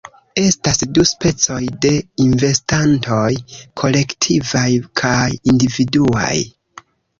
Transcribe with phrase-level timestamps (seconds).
[0.43, 1.91] Estas du specoj de
[2.25, 3.21] investantoj:
[3.83, 4.67] kolektivaj
[5.03, 5.23] kaj
[5.57, 6.35] individuaj.